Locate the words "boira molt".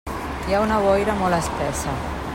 0.85-1.39